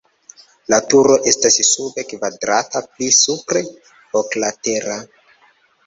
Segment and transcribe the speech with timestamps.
[0.73, 3.65] La turo estas sube kvadrata, pli supre
[4.25, 5.03] oklatera.